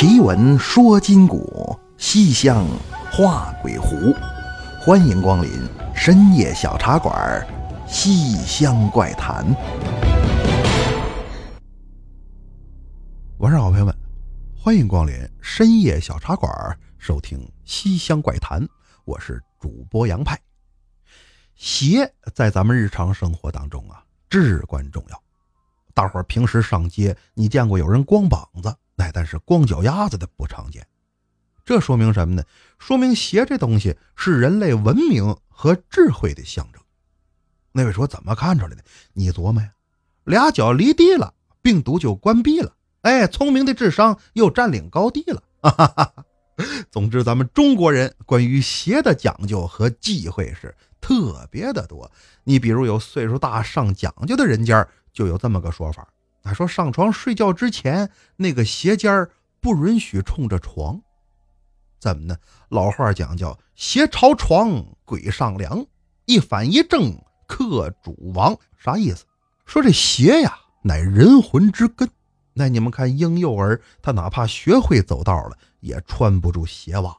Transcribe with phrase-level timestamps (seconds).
[0.00, 2.64] 奇闻说今古，西厢
[3.10, 4.14] 画鬼狐。
[4.80, 5.50] 欢迎光临
[5.92, 7.44] 深夜小茶馆，
[7.92, 9.44] 《西厢怪谈》。
[13.38, 13.92] 晚上好，朋友们，
[14.56, 16.48] 欢迎光临深夜小茶馆，
[16.96, 18.62] 收听《西厢怪谈》。
[19.04, 20.38] 我是主播杨派。
[21.56, 25.20] 鞋在咱们日常生活当中啊，至关重要。
[25.92, 28.72] 大伙儿平时上街，你见过有人光膀子？
[28.98, 30.86] 哎，但是光脚丫子的不常见。
[31.64, 32.44] 这说明什么呢？
[32.78, 36.82] 说明鞋这东西是人类文明和智慧的象征。
[37.72, 38.84] 那位说怎么看出来的？
[39.12, 39.70] 你琢磨呀，
[40.24, 42.74] 俩脚离地了，病毒就关闭了。
[43.02, 45.42] 哎，聪明的智商又占领高地了。
[45.62, 46.24] 哈哈哈。
[46.90, 52.10] 总之，咱们中国人关于鞋的讲究和忌讳是特别的多。
[52.44, 54.86] 你比如有岁数大上讲究的人家。
[55.10, 56.06] 就有这么个说法，
[56.42, 61.00] 他说上床睡觉之前那个鞋尖儿不允许冲着床，
[61.98, 62.36] 怎么呢？
[62.68, 65.84] 老话讲叫鞋朝床鬼上梁，
[66.26, 69.24] 一反一正克主亡，啥意思？
[69.66, 72.08] 说这鞋呀乃人魂之根，
[72.54, 77.16] 那你们看婴幼儿他哪怕学会走道了，也穿不住鞋袜，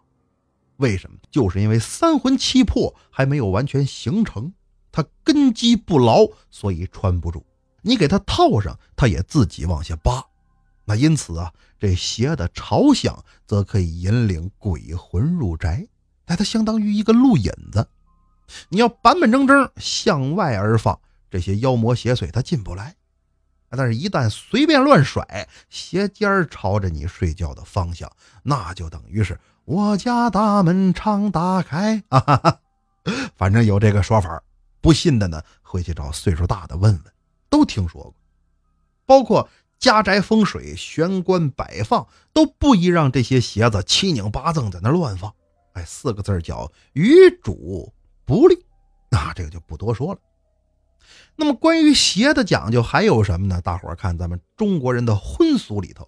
[0.78, 1.18] 为什么？
[1.30, 4.52] 就是因为三魂七魄还没有完全形成，
[4.92, 7.46] 他根基不牢，所以穿不住。
[7.82, 10.24] 你给他套上，他也自己往下扒。
[10.86, 15.88] 那因此啊，这鞋的朝向则可以引领鬼魂入宅，
[16.26, 17.88] 那它相当于一个路引子。
[18.70, 22.96] 你要板板正正向外而放，这些妖魔邪祟它进不来。
[23.70, 32.04] 但是，一旦随便乱甩，鞋尖儿朝着你睡觉的方向，那就等于是我家大门常打开。
[32.10, 32.60] 哈哈哈，
[33.38, 34.42] 反正有这个说法，
[34.82, 37.14] 不信的呢，回去找岁数大的问问。
[37.50, 38.16] 都听说过，
[39.06, 45.34] 包括家宅风水、玄关摆放，都不宜让这些鞋子七拧八蹭在那乱放。
[45.74, 47.94] 哎，四个字叫与主
[48.26, 48.66] 不利。
[49.10, 50.20] 那这个就不多说了。
[51.36, 53.62] 那么关于鞋的讲究还有什么呢？
[53.62, 56.08] 大伙儿看咱们中国人的婚俗里头，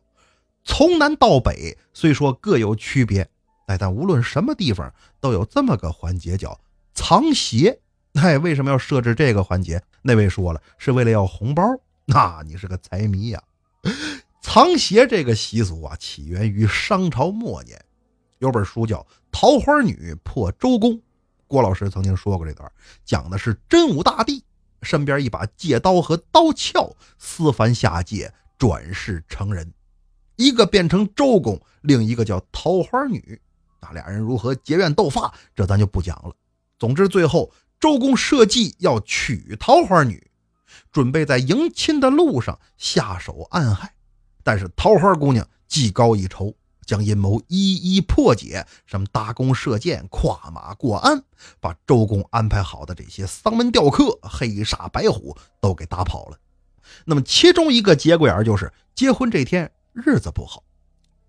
[0.63, 3.28] 从南到北虽说各有区别，
[3.68, 6.59] 哎，但无论什么地方都有这么个环节叫
[6.94, 7.80] 藏鞋。
[8.20, 9.82] 哎，为什么要设置这个环节？
[10.02, 11.64] 那位说了，是为了要红包。
[12.06, 13.42] 那你是个财迷呀！
[14.42, 17.80] 藏鞋这个习俗啊，起源于商朝末年，
[18.40, 18.98] 有本书叫
[19.32, 20.92] 《桃花女破周公》。
[21.48, 22.70] 郭老师曾经说过这段，
[23.06, 24.44] 讲的是真武大帝
[24.82, 29.72] 身边一把借刀和刀鞘，私凡下界转世成人，
[30.36, 33.40] 一个变成周公，另一个叫桃花女。
[33.80, 36.36] 那俩人如何结怨斗法，这咱就不讲了。
[36.78, 37.50] 总之，最后。
[37.81, 40.30] 周公设计要娶桃花女，
[40.92, 43.96] 准备在迎亲的路上下手暗害，
[44.44, 46.53] 但是桃花姑娘技高一筹，
[46.86, 51.24] 将阴谋一一破解，什么搭弓射箭、跨马过鞍，
[51.59, 56.38] 把周公安排好的这些丧门吊客、黑煞白虎都给打跑了。
[57.06, 60.63] 那么其中一个节骨眼就是结婚这天日子不好，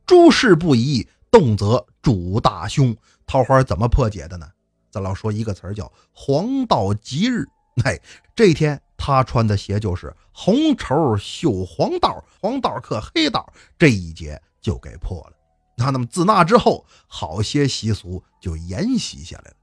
[0.04, 2.94] 诸事不宜，动则主大凶。
[3.24, 4.50] 桃花怎么破解的呢？
[4.92, 7.48] 咱老说一个词儿叫黄道吉日，
[7.82, 7.98] 哎，
[8.36, 15.32] 这天他穿的鞋就是红绸绣黄道，黄道克黑道，这一节就给破了。
[15.78, 19.56] 那那么自那之后，好些习俗就沿袭下来了，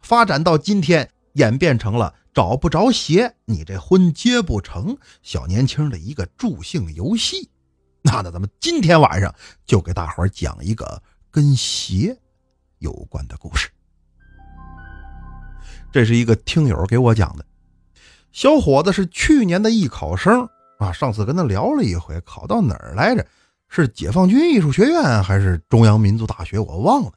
[0.00, 4.96] 发展到今天，演变成了找不着鞋，你这婚结不成。
[5.22, 7.50] 小年轻的一个助兴游戏。
[8.00, 9.32] 那那咱们今天晚上
[9.66, 12.18] 就给大伙讲一个跟鞋
[12.78, 13.70] 有关的故事。
[15.92, 17.44] 这是一个听友给我讲的，
[18.30, 20.92] 小伙子是去年的艺考生啊。
[20.92, 23.26] 上次跟他聊了一回，考到哪儿来着？
[23.68, 26.58] 是解放军艺术学院还是中央民族大学？
[26.58, 27.12] 我忘了。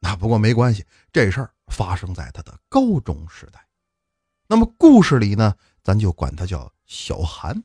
[0.00, 3.66] 那不过没关系，这事儿发生在他的高中时代。
[4.46, 7.62] 那么故事里呢，咱就管他叫小韩。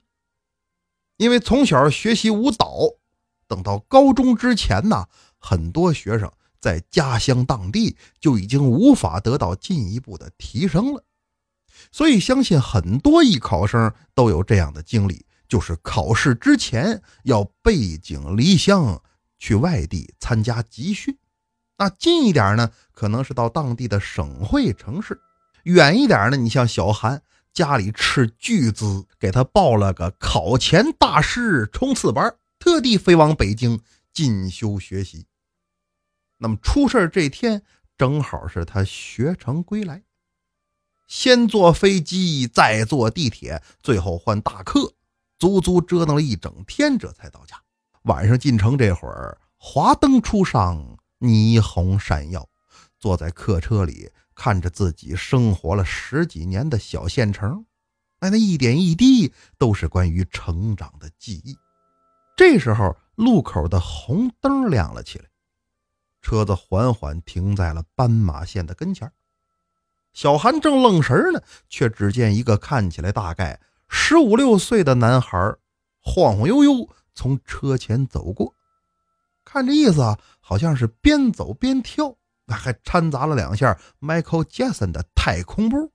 [1.18, 2.80] 因为从小学习舞蹈，
[3.48, 5.08] 等到高中之前呢，
[5.38, 6.32] 很多学生。
[6.64, 11.04] 在家乡当地就已经无法得到进一步的提升了，
[11.92, 19.02] 所以相信很多艺考生都有这样的经历，就是考试之前要背井离乡
[19.38, 21.18] 去外地参加集训。
[21.78, 25.16] 那近一点呢，可能是到当地的省会城市；
[25.64, 27.22] 远一点呢，你像小韩
[27.52, 33.82] 家里斥巨资给他报了个考前大师冲刺班，特地飞往北京
[34.14, 35.26] 进修学习。
[36.44, 37.64] 那么出事这天
[37.98, 40.04] 正好是他学成归来，
[41.08, 44.94] 先坐飞机，再坐地铁，最后换大客，
[45.40, 47.56] 足足折腾了一整天，这才到家。
[48.02, 52.46] 晚上进城这会儿，华灯初上，霓虹闪耀，
[53.00, 57.66] 坐在客车里，看着自己生活了十几年的小县城，
[58.20, 61.56] 哎，那一点一滴都是关于成长的记忆。
[62.36, 65.26] 这时候，路口的红灯亮了起来，
[66.24, 69.12] 车子缓缓停在了斑马线的跟前。
[70.14, 73.60] 小韩正愣神呢，却只见一个看起来大概
[73.90, 75.38] 十五六岁的男孩
[76.00, 78.56] 晃晃悠悠从车前走过。
[79.44, 82.16] 看这意思啊，好像是边走边跳，
[82.46, 85.92] 那还掺杂了两下 Michael Jackson 的太空步。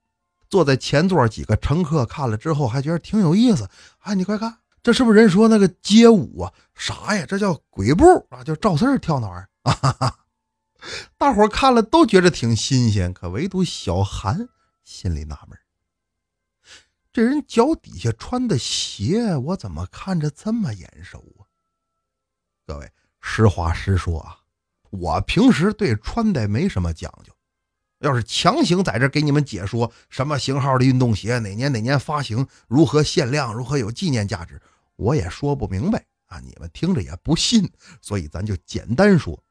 [0.49, 3.67] 坐在前座几个乘客看了之后，还觉得挺有意思。
[3.99, 6.53] 哎，你快看，这是不是人说那个街舞啊？
[6.75, 7.25] 啥呀？
[7.27, 8.43] 这叫鬼步啊？
[8.43, 10.19] 就赵四跳那玩意儿哈哈？
[11.17, 14.49] 大伙看了都觉得挺新鲜，可唯独小韩
[14.83, 15.57] 心里纳闷：
[17.11, 21.45] 这人脚底下穿的鞋，我怎么看着这么眼熟啊？
[22.65, 22.91] 各位。
[23.21, 24.39] 实话实说啊，
[24.91, 27.33] 我平时对穿戴没什么讲究。
[27.99, 34.61] 要是强行在这给你们解说什么型号的运动鞋，哪年哪年发行，如何限量，如何有纪念价值，
[34.95, 36.39] 我也说不明白啊！
[36.39, 37.69] 你们听着也不信，
[37.99, 39.43] 所以咱就简单说。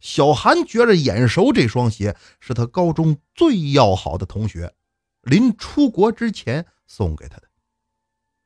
[0.00, 4.74] 小韩觉着眼熟，这双鞋是他高中最要好的同学
[5.22, 7.48] 临出国之前送给他的。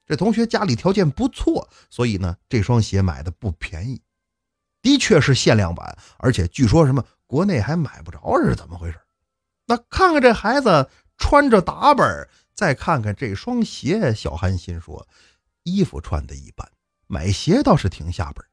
[0.06, 4.02] 这同学家里条件不错，所以呢，这双鞋买的不便宜。
[4.82, 9.00] 的确是限量版，而且据说什么国内还买不着，是怎么回事？
[9.66, 15.08] 那看看这孩子穿着打扮，再看看这双鞋，小韩心说，
[15.62, 16.70] 衣服穿的一般，
[17.06, 18.44] 买鞋倒是挺下本。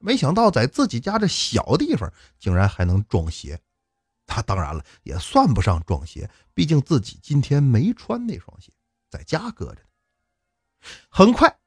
[0.00, 3.60] 没想到在自己家这小地方，竟然还能撞鞋。
[4.26, 8.72] 他当然了，也算不上撞鞋，毕竟自己今天没穿那双鞋，
[9.08, 9.88] 在家搁着呢。
[11.08, 11.58] 很快，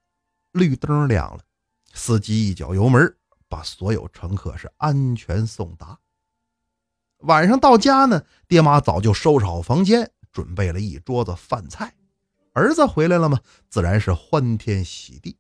[0.52, 1.44] 绿灯亮了，
[1.94, 3.16] 司机一脚油门。
[3.50, 6.00] 把所有乘客是安全送达。
[7.20, 11.94] 晚上到家呢，爹妈早就收拾好房间，准备了一桌子饭菜。
[12.54, 13.40] 儿子回来了吗？
[13.70, 15.38] 自然是欢天喜地。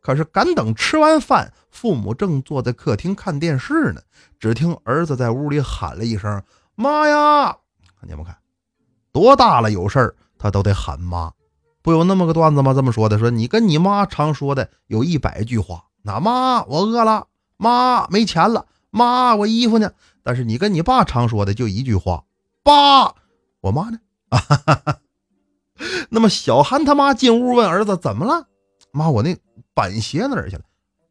[0.00, 4.00] 可是赶等吃完饭，父母正坐在客厅看电视呢，
[4.38, 6.42] 只听儿子在屋里喊了一声
[6.74, 7.56] ：“妈呀！”
[8.02, 8.36] 你们看，
[9.12, 11.30] 多大了有事儿他都得喊妈。
[11.82, 12.72] 不有那么个段子吗？
[12.74, 15.84] 这么说的，说你跟你妈常说的有一百句话。
[16.02, 17.26] 那妈，我饿了。
[17.58, 18.66] 妈，没钱了。
[18.90, 19.92] 妈，我衣服呢？
[20.22, 22.24] 但是你跟你爸常说的就一句话：
[22.62, 23.14] 爸，
[23.60, 23.98] 我妈呢？
[24.30, 24.98] 啊哈哈，
[26.08, 28.46] 那么小韩他妈进屋问儿子怎么了？
[28.92, 29.36] 妈，我那
[29.74, 30.62] 板鞋哪儿去了？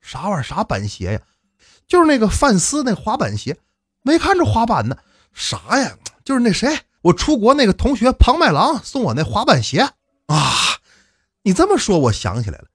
[0.01, 0.43] 啥玩意儿？
[0.43, 1.21] 啥板鞋呀？
[1.87, 3.57] 就是那个范思那滑板鞋，
[4.03, 4.97] 没看着滑板呢。
[5.33, 5.97] 啥呀？
[6.23, 9.79] 就是那谁，我出国那个同学庞麦郎送我那滑板鞋
[10.27, 10.51] 啊。
[11.41, 12.65] 你这么说，我想起来了。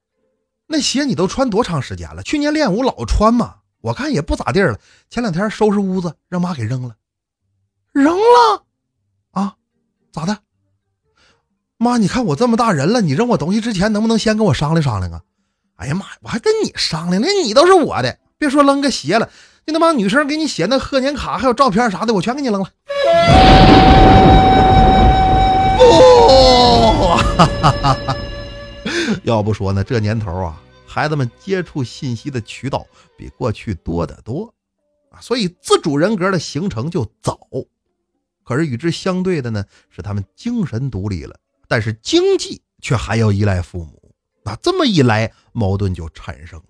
[0.67, 2.23] 那鞋你都穿多长时间了？
[2.23, 4.79] 去年练舞老穿嘛，我看也不咋地了。
[5.09, 6.95] 前两天收拾屋子，让妈给扔了，
[7.93, 8.65] 扔了
[9.31, 9.55] 啊？
[10.11, 10.39] 咋的？
[11.77, 15.21] 妈，你看我这么大人了，你扔我东西之前能不能先跟我商量商量啊？
[15.77, 19.29] 哎呀妈呀，我还跟你商量呢，你都是我的，别说扔个鞋了，
[19.65, 22.69] 就他妈女生给你写那贺年卡还有照片啥的，我全给你扔了。
[25.77, 25.83] 不，
[27.17, 28.15] 哈哈哈哈。
[29.23, 32.85] 要不说呢，这年头啊，孩子们接触信息的渠道
[33.17, 34.53] 比过去多得多
[35.11, 37.37] 啊，所以自主人格的形成就早。
[38.45, 41.35] 可是与之相对的呢，是他们精神独立了，
[41.67, 44.01] 但是经济却还要依赖父母。
[44.43, 46.65] 那这么一来，矛盾就产生了。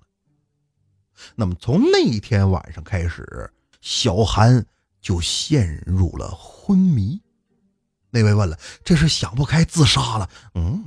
[1.36, 3.52] 那么从那天晚上开始，
[3.82, 4.66] 小韩
[5.02, 7.20] 就陷入了昏迷。
[8.12, 10.86] 那位问了：“这是想不开自杀了？”嗯。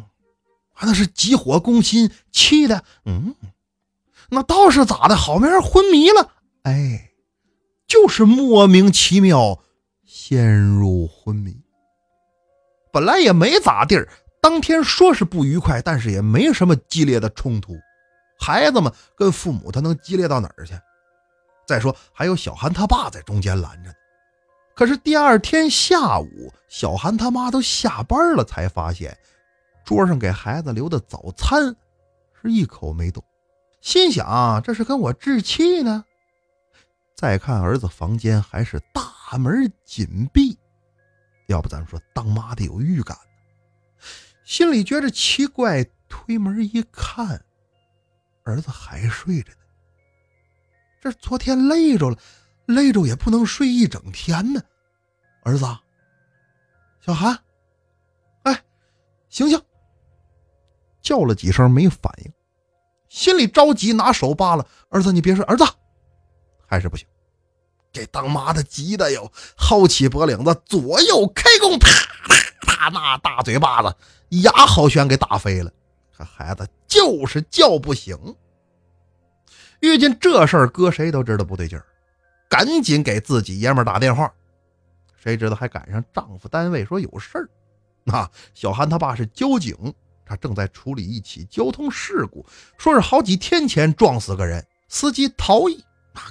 [0.80, 3.34] 那是急火攻心，气的，嗯，
[4.30, 5.16] 那倒是咋的？
[5.16, 6.30] 好面昏迷了，
[6.62, 7.10] 哎，
[7.88, 9.60] 就是莫名其妙
[10.06, 11.60] 陷入昏迷。
[12.92, 14.08] 本来也没咋地儿，
[14.40, 17.76] 当天说是不愉快，但是也没什么激烈的冲突。
[18.38, 20.72] 孩子们跟父母，他能激烈到哪儿去？
[21.66, 23.94] 再说还有小韩他爸在中间拦着呢。
[24.74, 29.18] 可是第二天下午，小韩他妈都下班了，才发现。
[29.84, 31.74] 桌上给孩子留的早餐
[32.40, 33.24] 是一口没动，
[33.80, 36.04] 心想这是跟我置气呢。
[37.16, 40.56] 再看儿子房间还是大门紧闭，
[41.48, 43.16] 要不咱们说当妈的有预感，
[44.44, 47.42] 心里觉着奇怪，推门一看，
[48.48, 49.58] 儿子还睡着呢。
[51.02, 52.18] 这昨天累着了，
[52.66, 54.60] 累着也不能睡一整天呢。
[55.42, 55.66] 儿子，
[57.00, 57.38] 小韩，
[58.44, 58.64] 哎，
[59.28, 59.60] 醒醒！
[61.02, 62.32] 叫了几声没反应，
[63.08, 65.64] 心里着急，拿手扒拉儿子：“你别睡，儿子，
[66.66, 67.06] 还是不行。
[67.92, 71.88] 这当妈的急的哟，薅起脖领子，左右开弓，啪
[72.26, 72.34] 啪
[72.66, 73.96] 啪，那大嘴巴子
[74.42, 75.72] 牙好悬给打飞了。
[76.18, 78.18] 可孩子就是叫不醒。
[79.78, 81.86] 遇见这事儿，搁谁都知道不对劲儿，
[82.50, 84.32] 赶紧给自己爷们打电话。
[85.16, 87.48] 谁知道还赶上丈夫单位说有事儿。
[88.02, 89.94] 那小韩他爸是交警，
[90.26, 92.44] 他正在处理一起交通事故，
[92.76, 95.84] 说是好几天前撞死个人，司机逃逸。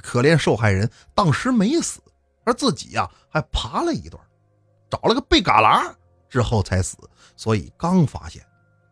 [0.03, 2.01] 可怜受害人当时没死，
[2.43, 4.21] 而自己呀还爬了一段，
[4.89, 5.95] 找了个背旮旯
[6.27, 6.97] 之后才死，
[7.37, 8.45] 所以刚发现，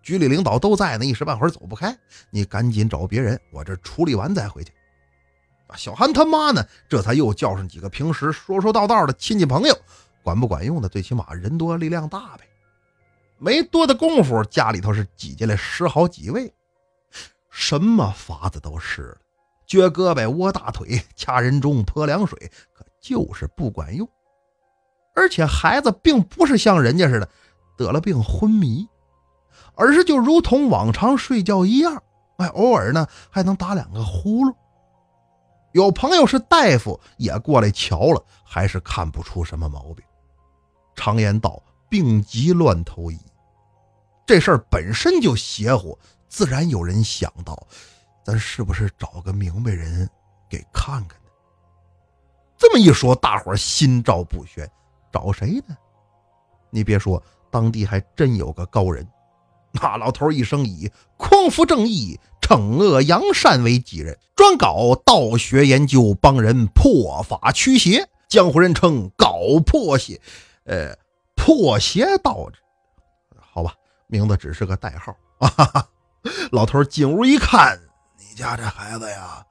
[0.05, 1.97] 局里领导都在呢，一时半会儿走不开，
[2.29, 4.71] 你赶紧找别人，我这处理完再回去。
[5.65, 9.75] 啊小韩他妈呢，这才又叫上几个平时说说道道的亲戚朋友，
[10.23, 12.47] 管不管用的，最起码人多力量大呗。
[13.39, 16.53] 没多大功夫，家里头是挤进来十好几位，
[17.49, 19.17] 什么法子都试了。
[19.67, 24.07] 撅胳膊、窝大腿、掐人中、泼凉水，可就是不管用。
[25.15, 27.27] 而且孩子并不是像人家似的
[27.75, 28.87] 得了病昏迷，
[29.75, 32.01] 而是就如同往常睡觉一样，
[32.37, 34.55] 哎，偶尔呢还能打两个呼噜。
[35.73, 40.05] 有朋友是大夫，也过来瞧了，还是看不出什么毛病。
[40.95, 43.19] 常言道：“病急乱投医。”
[44.25, 47.67] 这事儿本身就邪乎，自然有人想到。
[48.23, 50.09] 咱是不是找个明白人
[50.49, 51.29] 给看看呢？
[52.57, 54.67] 这么一说，大伙心照不宣。
[55.11, 55.75] 找谁呢？
[56.69, 59.05] 你别说，当地还真有个高人。
[59.81, 70.19] 那老头一生以匡扶正义、惩恶扬善为己任，专搞道学研究，帮人破法驱邪，江湖人称“搞破邪”。
[70.65, 70.97] 呃，
[71.35, 72.59] 破邪道士，
[73.39, 73.73] 好吧，
[74.07, 75.15] 名字只是个代号。
[75.39, 75.87] 啊！
[76.51, 77.79] 老头进屋一看。
[78.17, 79.45] 你家这孩子呀，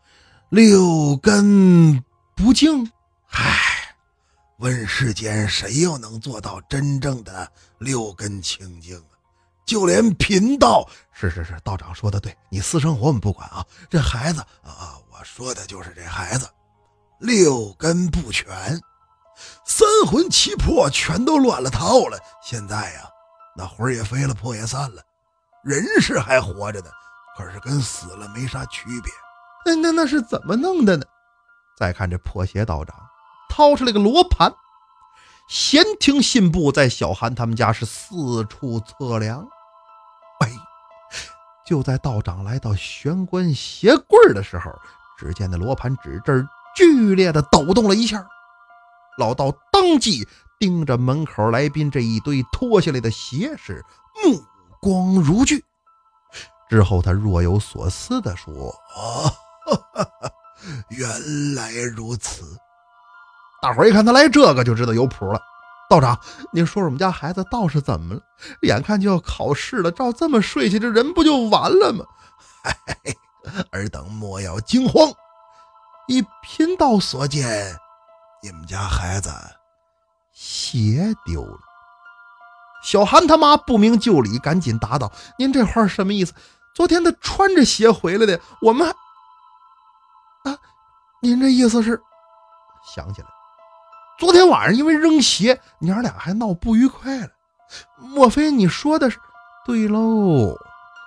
[0.49, 2.03] 六根
[2.35, 2.91] 不净。
[3.29, 3.95] 唉，
[4.59, 9.14] 问世间谁又能做到真正的六根清净啊？
[9.65, 13.65] 就连贫道，是是是，道长说的对，你私生活我们不管啊。
[13.89, 16.49] 这孩子啊，我说的就是这孩子，
[17.19, 18.47] 六根不全，
[19.65, 22.19] 三魂七魄全都乱了套了。
[22.43, 23.09] 现在呀，
[23.57, 25.03] 那魂也飞了，魄也散了，
[25.63, 26.91] 人是还活着呢。
[27.37, 29.13] 可是跟死了没啥区别，
[29.65, 31.05] 那那那是怎么弄的呢？
[31.77, 32.95] 再看这破鞋道长，
[33.49, 34.55] 掏出来个罗盘，
[35.49, 39.49] 闲庭信步，在小韩他们家是四处测量。
[40.41, 40.51] 哎，
[41.67, 44.71] 就在道长来到玄关鞋柜的时候，
[45.19, 48.27] 只见那罗盘指针剧烈的抖动了一下，
[49.19, 50.27] 老道当即
[50.59, 53.85] 盯着门口来宾这一堆脱下来的鞋，是
[54.25, 54.43] 目
[54.81, 55.63] 光如炬。
[56.69, 59.31] 之后，他若有所思地说：“啊，
[60.89, 62.59] 原来如此。”
[63.63, 65.41] 大伙一看他来这个，就知道有谱了。
[65.89, 66.19] 道长，
[66.53, 68.21] 您说说我们家孩子倒是怎么了？
[68.63, 72.05] 眼看就要考试了，照这么睡下，这人不就完了吗？
[73.73, 75.13] 尔等莫要惊慌，
[76.09, 77.77] 以贫道所见，
[78.43, 79.31] 你们家孩子
[80.33, 81.59] 鞋丢了。
[82.83, 86.35] 小韩他妈不明就里，赶紧答道：“您这话什么意思？
[86.75, 88.89] 昨天他穿着鞋回来的，我们……
[88.89, 90.57] 啊，
[91.21, 92.01] 您这意思是？
[92.95, 93.29] 想起来，
[94.19, 97.29] 昨天晚上因为扔鞋，娘俩还闹不愉快了。
[97.99, 99.19] 莫非你说的是？
[99.67, 100.55] 对喽，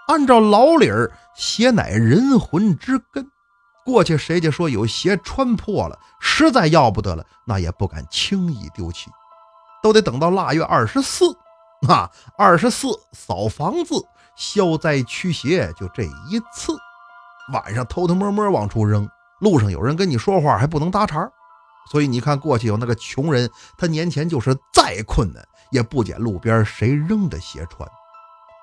[0.07, 3.25] 按照老理儿，鞋乃人魂之根。
[3.85, 9.09] 过去谁家说有鞋穿破了，实在要不得了，那也不敢轻易丢弃，
[9.81, 11.25] 都得等到腊月二十四。”
[11.87, 13.93] 啊，二十四扫房子
[14.35, 16.75] 消灾驱邪，就这一次。
[17.53, 19.07] 晚上偷偷摸摸往出扔，
[19.39, 21.31] 路上有人跟你说话还不能搭茬
[21.89, 27.87] 所以你看，过去有那个穷人，他年前就是再困难也不捡路边谁扔的鞋穿。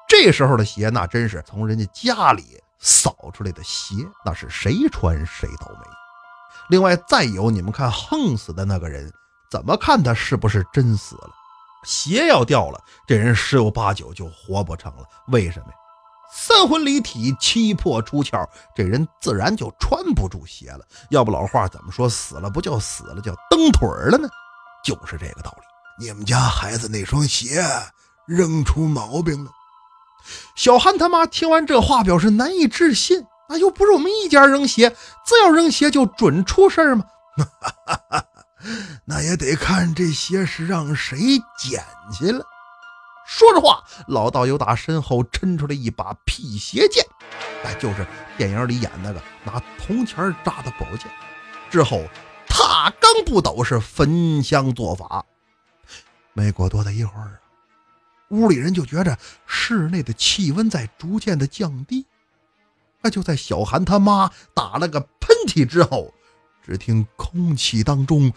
[0.08, 5.86] 这时候的鞋那真是从人家家里扫出来的鞋，那是谁穿谁倒霉。
[6.68, 9.12] 另外再有，你们看横死的那个人，
[9.50, 11.30] 怎么看他是不是真死了？
[11.84, 15.04] 鞋要掉了，这人十有八九就活不成了。
[15.28, 15.74] 为什么呀？
[16.32, 20.84] 三魂离体，七魄出窍，这人自然就穿不住鞋了。
[21.10, 22.08] 要不老话怎么说？
[22.08, 24.28] 死了不叫死了，叫蹬腿了呢？
[24.84, 26.04] 就是这个道理。
[26.04, 27.64] 你们家孩子那双鞋
[28.26, 29.50] 扔出毛病了。
[30.56, 33.24] 小韩他妈听完这话，表示难以置信。
[33.48, 34.90] 那又不是我们一家扔鞋，
[35.24, 37.04] 只要扔鞋就准出事儿吗？
[39.04, 42.44] 那也得看这鞋是让谁捡去了。
[43.26, 47.04] 说着话，老道又打身后抻出来一把辟邪剑，
[47.64, 51.10] 哎，就是电影里演那个拿铜钱扎的宝剑。
[51.70, 52.04] 之后，
[52.46, 55.24] 踏罡不斗是焚香做法。
[56.32, 57.40] 没过多大一会儿，
[58.28, 62.06] 屋里人就觉着室内的气温在逐渐的降低。
[63.00, 66.12] 那就在小韩他妈打了个喷嚏之后，
[66.64, 68.32] 只听空气当中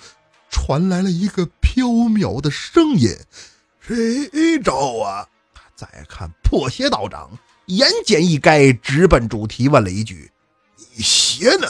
[0.50, 3.10] 传来了一个飘渺的声音
[3.88, 5.28] ：“谁找啊？”
[5.76, 7.30] 再看破鞋道长，
[7.68, 10.32] 眼睑一该，直奔主题问了一句
[10.76, 11.68] ：“你鞋呢？”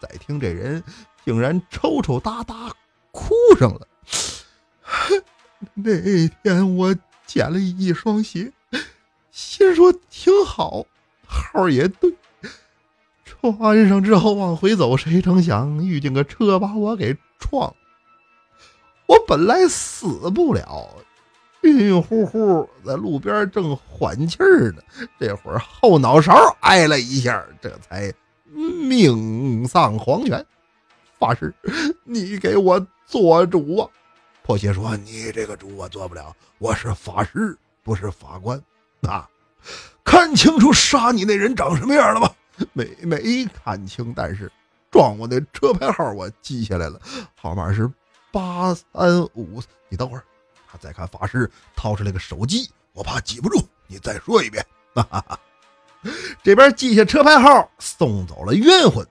[0.00, 0.82] 再听这人
[1.24, 2.72] 竟然抽抽搭搭
[3.10, 3.86] 哭上了。
[5.74, 6.94] 那天我
[7.26, 8.52] 捡了一双鞋，
[9.30, 10.86] 心说挺好。
[11.26, 12.14] 号也对，
[13.24, 17.76] 穿上之后往回走，谁成想遇见个车把我给撞了。
[19.08, 20.94] 我本来死不了，
[21.62, 24.82] 晕晕乎乎在路边正缓气儿呢，
[25.18, 28.12] 这会儿后脑勺挨了一下，这才
[28.52, 30.44] 命丧黄泉。
[31.18, 31.52] 法师，
[32.04, 33.88] 你给我做主啊！
[34.44, 38.62] 破鞋说：“你这个主我做不了，我是法师，不是法官
[39.02, 39.26] 啊。”
[40.04, 42.30] 看清楚杀你那人长什么样了吗？
[42.74, 44.52] 没没看清，但是
[44.90, 47.00] 撞我那车牌号我记下来了，
[47.34, 47.90] 号码是
[48.30, 49.62] 八三五。
[49.88, 50.24] 你等会儿，
[50.70, 54.64] 他再看法师掏出来个手机，我怕记不住，你再说一遍。
[54.94, 55.38] 哈哈哈。
[56.42, 59.06] 这边记下车牌号，送走了冤魂。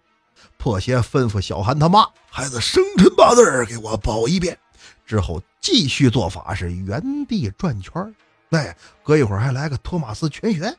[0.57, 4.57] 破鞋吩咐小韩他妈，孩子生辰八字给我报一遍，
[5.05, 8.15] 之后继续做法，是原地转圈
[8.51, 10.75] 哎，隔一会儿还来个托马斯全旋。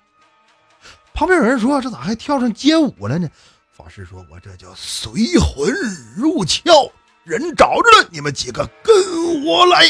[1.12, 3.28] 旁边有人说：“这咋还跳上街舞了呢？”
[3.70, 5.70] 法师说：“我这叫随魂
[6.16, 6.90] 入窍，
[7.28, 9.84] 人找着了，你们几个跟我来。”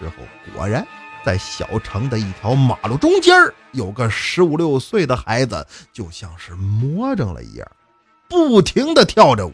[0.00, 0.14] 之后
[0.54, 0.86] 果然
[1.24, 3.34] 在小城的一条马路中间
[3.72, 7.70] 有个十五六岁的孩子，就像是魔怔了一样，
[8.28, 9.52] 不停的跳着舞，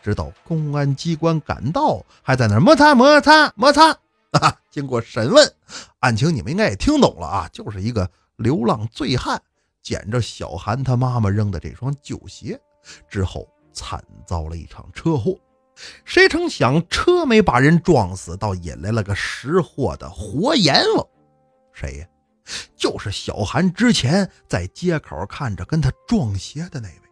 [0.00, 3.96] 直到公安机关赶到，还在那摩擦摩擦摩擦。
[4.32, 4.54] 啊！
[4.70, 5.54] 经过审问，
[6.00, 9.40] 案情你们应该也听懂了啊，就是一个流浪醉汉
[9.82, 12.60] 捡着小韩他妈妈扔的这双旧鞋
[13.08, 15.34] 之后，惨遭了一场车祸。
[16.04, 21.06] 谁成想车没把人撞死，倒引来了个识货的活阎王。
[21.72, 22.06] 谁呀？
[22.74, 27.02] 就是小韩之前在街口看着跟他撞鞋的那位。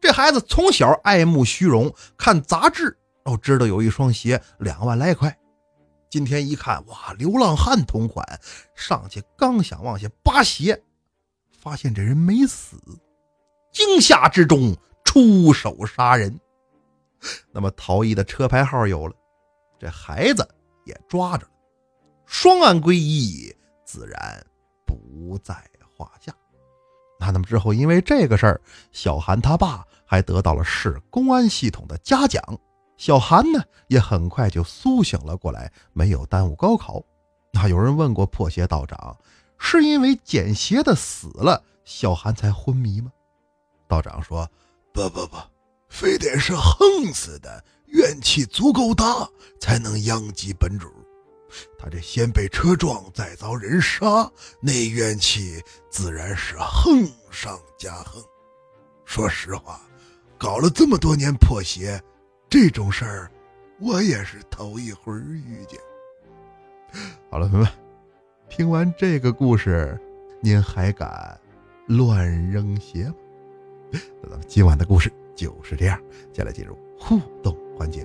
[0.00, 5.36] 这孩子从小爱慕虚荣，看杂志哦，知道有一双鞋两万来块。
[6.08, 8.24] 今天一看，哇，流浪汉同款，
[8.76, 10.80] 上去刚想往下扒鞋，
[11.60, 12.76] 发现这人没死，
[13.72, 16.38] 惊吓之中出手杀人。
[17.50, 19.14] 那么逃逸的车牌号有了，
[19.78, 20.46] 这孩子
[20.84, 21.52] 也抓着了，
[22.26, 23.54] 双案归一，
[23.84, 24.44] 自然
[24.86, 25.54] 不在
[25.96, 26.32] 话下。
[27.18, 28.60] 那那么之后，因为这个事儿，
[28.92, 32.42] 小韩他爸还得到了市公安系统的嘉奖。
[32.96, 37.02] 小韩呢，也很快就苏醒了过来，没有耽误高考。
[37.52, 39.16] 那有人问过破鞋道长，
[39.58, 43.12] 是因为捡鞋的死了，小韩才昏迷吗？
[43.86, 44.48] 道长说
[44.92, 45.36] ：“不不不，
[45.88, 49.28] 非得是横死的，怨气足够大，
[49.60, 50.88] 才能殃及本主。
[51.78, 58.22] 他这先被车撞，再遭人杀，那怨气自然是横上加横。
[59.04, 59.80] 说实话，
[60.36, 62.00] 搞了这么多年破鞋。”
[62.50, 63.30] 这种事儿，
[63.78, 65.78] 我也是头一回遇见。
[67.30, 67.72] 好了，朋友们，
[68.48, 69.98] 听完这个故事，
[70.40, 71.38] 您还敢
[71.88, 73.14] 乱扔鞋吗？
[74.22, 75.96] 那咱们今晚的故事就是这样，
[76.32, 78.04] 接下来进入互动环节。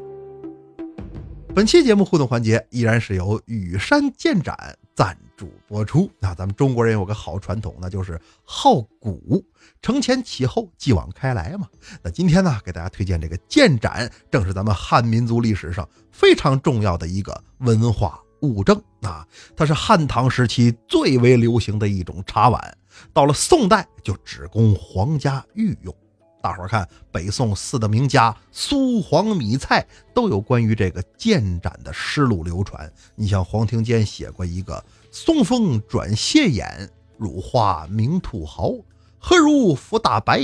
[1.56, 4.56] 本期节目互动环节依然是由羽山剑盏
[4.96, 6.08] 赞助播出。
[6.20, 9.44] 那咱们中国人有个好传统，那就是好古，
[9.82, 11.68] 承前启后，继往开来嘛。
[12.04, 19.28] 那今天呢，给大家推荐这个剑盏，正是咱们汉民族历史上非常重要的一个文化物证啊。
[19.56, 22.78] 它是汉唐时期最为流行的一种茶碗，
[23.12, 25.96] 到了宋代就只供皇家御用。
[26.44, 32.92] 大伙儿看，北宋四大名家苏黄米蔡都有关于这个剑斩的诗录流传。
[33.16, 38.74] 你像黄庭坚写过一个“松风转蟹眼，乳花明兔毫，
[39.18, 40.38] 何如拂大白，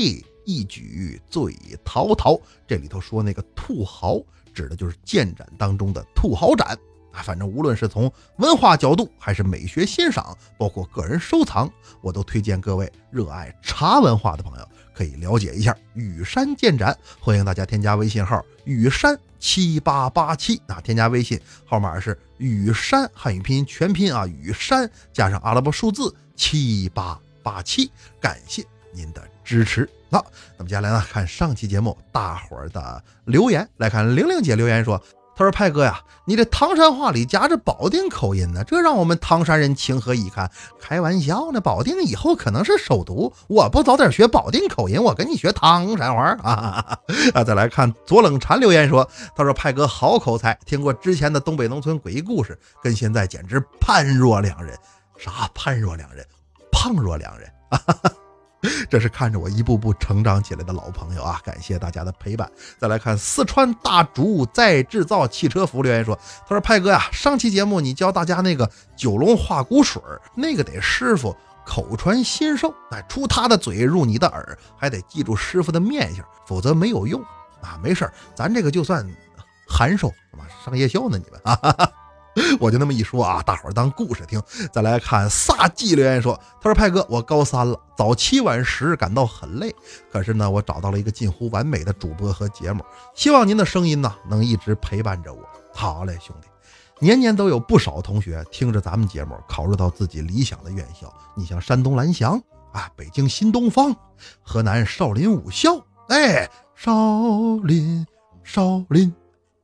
[0.46, 2.40] 一举醉陶陶”。
[2.66, 4.22] 这里头说那个兔毫，
[4.54, 6.80] 指的就是剑斩当中的兔毫斩
[7.12, 7.22] 啊。
[7.22, 14.66] 反正无论是从文化角度，还是美学欣赏，包括个人收藏，我都推荐各位热爱茶文化的朋友。
[15.00, 29.90] 可以了解一下羽山建盏，欢迎大家添加微信号羽山七八八七，那添加微信号码是羽山汉语拼音全拼啊，羽山加上阿拉伯数字七八八七，感谢您的支持。
[30.12, 30.26] 好，
[30.58, 35.02] 那么接下来呢，看上期节目大伙儿的留言，来看玲玲姐留言说。
[35.40, 40.52] 他说：“派哥呀，你这唐山话里夹着保定口音呢，这让我们唐山人情何以堪？
[40.82, 47.00] 开玩笑呢，保定以后可能是首都，我不早点学保定口音，我跟你学唐山话 啊！
[47.34, 54.78] 啊，再来看左冷禅留言说，他说派哥好口才，听过之前的东北农村诡异故事，跟现在简直判若两人。
[55.18, 56.26] 啥判若两人？
[56.70, 57.80] 胖若两人啊！”
[58.90, 61.40] 这是看着我一步步成长起来的老朋友啊！
[61.46, 62.50] 感谢大家的陪伴。
[62.78, 66.14] 再来看四川大竹在制造汽车服留言说
[66.46, 70.02] ：“他说派哥呀，上期节目你教大家那个九龙化骨水，
[70.36, 71.34] 那个得师傅
[71.66, 77.22] 口传心授，哎，出他的嘴入你的耳，还得记住师傅的面相，否则没有用
[77.62, 77.80] 啊。
[77.82, 79.08] 没事儿咱这个就算
[79.70, 80.12] 函授，
[80.66, 81.90] 上夜校呢，你们啊。”
[82.60, 84.42] 我就那么一说啊，大伙儿当故事听。
[84.72, 89.74] 再来看萨季留言说：“他说派哥，我高三了，早七晚十，感到很累。
[90.12, 92.84] 可是呢，我找到了一个近乎完美的主播和节目，
[93.16, 95.42] 希望您的声音呢能一直陪伴着我。
[95.74, 96.48] 好嘞，兄弟，
[97.00, 101.14] 年年都有不少同学听着咱们节目考入到自己理想的院校。
[101.36, 102.42] 你像山东蓝翔
[102.74, 103.96] 啊，北京新东方，
[104.42, 106.94] 河南少林武校，哎，少
[107.64, 108.06] 林，
[108.44, 109.14] 少林。”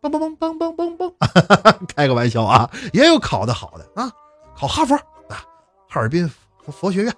[0.09, 4.11] 梆梆梆梆梆梆梆， 开个玩笑啊，也有考得好的啊，
[4.57, 4.95] 考哈佛
[5.29, 5.43] 啊，
[5.89, 6.27] 哈尔滨
[6.63, 7.13] 佛佛学院，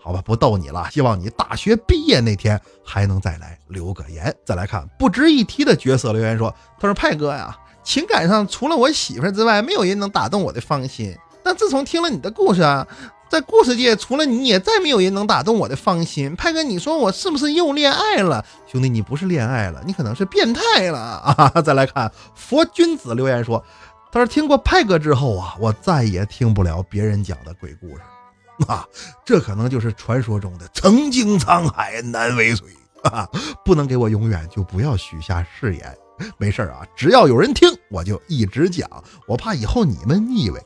[0.00, 0.88] 好吧，不逗你了。
[0.90, 4.34] 希望你大学毕业那天还能再来留个言。
[4.44, 11.16] 再来看不值一提的角色留言说：“他说派哥呀，情感上除了我媳妇之外，没有人能打动我的芳心。
[11.42, 12.86] 但自从听了你的故事啊。”
[13.28, 16.34] 在故事界，除了你也再没有人能打动我的芳心。
[16.34, 18.44] 派哥，你说我是不是又恋爱了？
[18.66, 21.48] 兄弟，你不是恋爱了，你可能是变态了啊！
[21.60, 23.62] 再来看佛君子留言说，
[24.10, 28.02] 他说听过派哥之后啊，我再也听不了别人讲的鬼故事
[28.66, 28.84] 啊，
[29.24, 32.66] 这可能就是传说中的曾经沧海难为水
[33.02, 33.28] 啊！
[33.64, 35.96] 不能给我永远，就不要许下誓言。
[36.36, 38.88] 没事啊，只要有人听，我就一直讲，
[39.28, 40.60] 我怕以后你们腻味。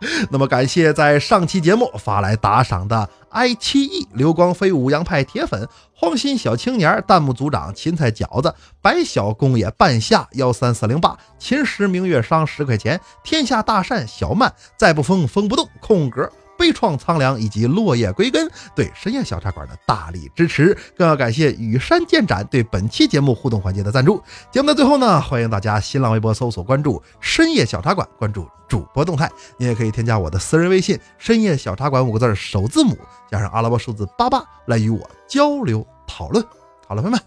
[0.30, 16.30] 那么感谢在上期节目发来打赏的 i 七 e 流光飞舞洋派铁粉荒心小青年弹幕组长芹菜饺子白小公爷半夏幺三四零八秦时明月商十块钱天下大善小曼再不疯疯不动空格。
[16.58, 24.22] 悲怆苍凉以及落叶归根对深夜小茶馆的大力支持，更要感谢羽山剑展对本期节目互动环节的赞助。
[24.50, 29.30] 节目的最后呢，欢迎大家新浪微博搜索关注深夜小茶馆，关注主播动态。
[29.56, 32.96] 你也可以添加我的私人微信“深夜小茶馆”五个字首字母
[33.30, 36.44] 加上阿拉伯数字八八来与我交流讨论。
[36.86, 37.20] 好了，朋友们，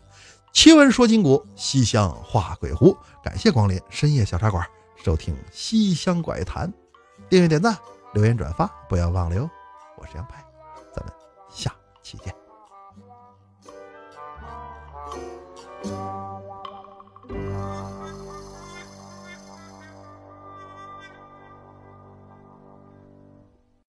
[0.53, 4.65] 奇闻说今古，西厢画鬼狐，感谢光临深夜小茶馆，
[5.03, 6.71] 收听西厢怪谈，
[7.29, 7.96] 订阅点赞。
[8.17, 9.47] 留言转发不要忘了哟，
[9.95, 10.43] 我是杨派，
[10.91, 11.13] 咱们
[11.51, 12.33] 下期见。